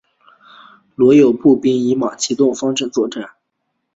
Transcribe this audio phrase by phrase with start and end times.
[0.97, 3.29] 夥友步兵以马其顿方阵作战。